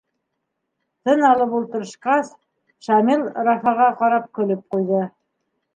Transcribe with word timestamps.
Тын 1.09 1.21
алып 1.33 1.53
ултырышҡас, 1.59 2.33
Шамил 2.89 3.29
Рафаға 3.51 3.93
ҡарап 4.03 4.29
көлөп 4.41 4.67
ҡуйҙы. 4.75 5.07